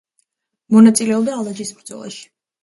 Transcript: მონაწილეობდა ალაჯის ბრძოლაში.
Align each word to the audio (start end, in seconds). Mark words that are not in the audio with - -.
მონაწილეობდა 0.75 1.35
ალაჯის 1.43 1.73
ბრძოლაში. 1.83 2.25